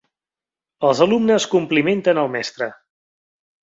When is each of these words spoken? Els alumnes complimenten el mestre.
Els 0.89 1.03
alumnes 1.07 1.47
complimenten 1.53 2.25
el 2.27 2.35
mestre. 2.39 2.75